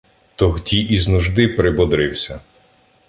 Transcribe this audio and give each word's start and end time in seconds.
Тогді 0.35 0.81
із 0.81 1.07
нужди 1.07 1.47
прибодрився 1.47 2.39